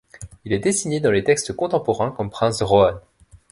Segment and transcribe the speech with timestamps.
[0.45, 2.99] Il est désigné dans les textes contemporains comme prince de Rohan.